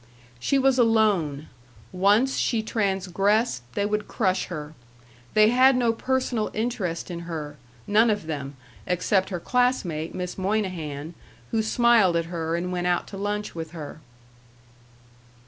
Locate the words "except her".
8.87-9.39